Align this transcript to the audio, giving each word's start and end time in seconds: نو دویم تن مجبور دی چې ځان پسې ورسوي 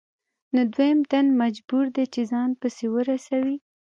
نو 0.53 0.61
دویم 0.73 0.99
تن 1.11 1.25
مجبور 1.41 1.85
دی 1.95 2.05
چې 2.13 2.21
ځان 2.31 2.49
پسې 2.59 2.85
ورسوي 2.95 3.57